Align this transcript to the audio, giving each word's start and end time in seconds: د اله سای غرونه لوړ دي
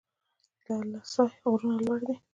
د 0.63 0.65
اله 0.81 1.01
سای 1.13 1.29
غرونه 1.51 1.75
لوړ 1.85 1.99
دي 2.07 2.15